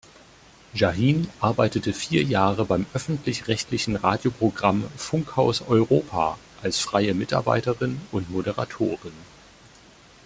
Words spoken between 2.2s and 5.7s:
Jahre beim öffentlich-rechtlichen Radioprogramm Funkhaus